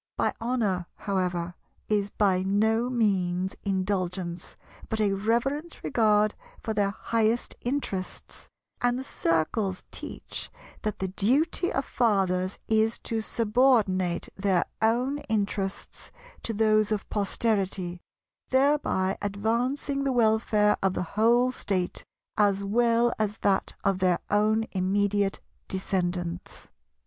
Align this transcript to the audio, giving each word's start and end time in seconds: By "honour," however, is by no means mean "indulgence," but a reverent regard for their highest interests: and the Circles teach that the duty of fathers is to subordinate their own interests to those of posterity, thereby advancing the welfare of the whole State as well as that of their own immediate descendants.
By 0.17 0.33
"honour," 0.41 0.87
however, 0.95 1.53
is 1.87 2.09
by 2.09 2.41
no 2.41 2.89
means 2.89 3.55
mean 3.63 3.75
"indulgence," 3.81 4.57
but 4.89 4.99
a 4.99 5.13
reverent 5.13 5.83
regard 5.83 6.33
for 6.63 6.73
their 6.73 6.89
highest 6.89 7.53
interests: 7.61 8.49
and 8.81 8.97
the 8.97 9.03
Circles 9.03 9.85
teach 9.91 10.49
that 10.81 10.97
the 10.97 11.09
duty 11.09 11.71
of 11.71 11.85
fathers 11.85 12.57
is 12.67 12.97
to 13.03 13.21
subordinate 13.21 14.27
their 14.35 14.65
own 14.81 15.19
interests 15.29 16.11
to 16.41 16.51
those 16.51 16.91
of 16.91 17.07
posterity, 17.11 18.01
thereby 18.49 19.19
advancing 19.21 20.03
the 20.03 20.11
welfare 20.11 20.77
of 20.81 20.95
the 20.95 21.03
whole 21.13 21.51
State 21.51 22.05
as 22.39 22.63
well 22.63 23.13
as 23.19 23.37
that 23.43 23.75
of 23.83 23.99
their 23.99 24.17
own 24.31 24.65
immediate 24.71 25.41
descendants. 25.67 26.69